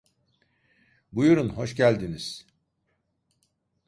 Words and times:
Buyurun, 1.13 1.49
hoş 1.49 1.75
geldiniz! 1.75 2.47